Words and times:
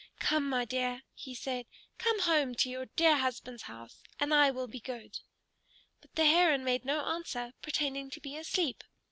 "Come, 0.17 0.49
my 0.49 0.65
dear," 0.65 1.03
he 1.13 1.35
said. 1.35 1.67
"Come 1.99 2.21
home 2.21 2.55
to 2.55 2.69
your 2.71 2.87
dear 2.87 3.17
husband's 3.17 3.61
house, 3.61 4.01
and 4.19 4.33
I 4.33 4.49
will 4.49 4.65
be 4.67 4.79
good." 4.79 5.19
But 6.01 6.15
the 6.15 6.25
Heron 6.25 6.63
made 6.63 6.85
no 6.85 7.05
answer, 7.05 7.53
pretending 7.61 8.09
to 8.09 8.19
be 8.19 8.35
asleep. 8.35 8.83